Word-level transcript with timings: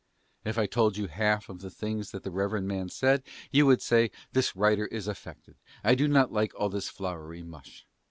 If 0.43 0.57
I 0.57 0.65
told 0.65 0.97
you 0.97 1.05
half 1.05 1.47
of 1.47 1.61
the 1.61 1.69
things 1.69 2.09
that 2.09 2.23
the 2.23 2.31
reverend 2.31 2.67
man 2.67 2.89
said, 2.89 3.21
you 3.51 3.67
would 3.67 3.83
say: 3.83 4.09
"This 4.33 4.55
writer 4.55 4.87
is 4.87 5.07
affected. 5.07 5.57
I 5.83 5.93
do 5.93 6.07
not 6.07 6.33
like 6.33 6.55
all 6.59 6.69
this 6.69 6.89
flowery 6.89 7.43
mush." 7.43 7.85